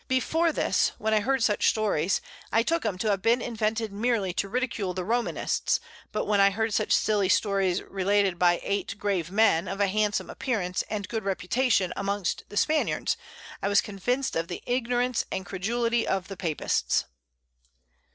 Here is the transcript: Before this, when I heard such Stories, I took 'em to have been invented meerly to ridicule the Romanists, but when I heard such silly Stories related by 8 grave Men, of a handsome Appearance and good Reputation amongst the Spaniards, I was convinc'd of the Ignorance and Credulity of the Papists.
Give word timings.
Before 0.07 0.51
this, 0.51 0.93
when 0.97 1.13
I 1.13 1.19
heard 1.19 1.43
such 1.43 1.67
Stories, 1.69 2.21
I 2.51 2.63
took 2.63 2.83
'em 2.87 2.97
to 2.97 3.11
have 3.11 3.21
been 3.21 3.39
invented 3.39 3.91
meerly 3.93 4.33
to 4.33 4.49
ridicule 4.49 4.95
the 4.95 5.03
Romanists, 5.05 5.79
but 6.11 6.25
when 6.25 6.39
I 6.41 6.49
heard 6.49 6.73
such 6.73 6.91
silly 6.91 7.29
Stories 7.29 7.83
related 7.83 8.39
by 8.39 8.59
8 8.63 8.95
grave 8.97 9.29
Men, 9.29 9.67
of 9.67 9.79
a 9.79 9.85
handsome 9.85 10.27
Appearance 10.31 10.83
and 10.89 11.07
good 11.07 11.23
Reputation 11.23 11.93
amongst 11.95 12.45
the 12.49 12.57
Spaniards, 12.57 13.15
I 13.61 13.67
was 13.67 13.79
convinc'd 13.79 14.35
of 14.35 14.47
the 14.47 14.63
Ignorance 14.65 15.23
and 15.31 15.45
Credulity 15.45 16.07
of 16.07 16.29
the 16.29 16.35
Papists. 16.37 17.05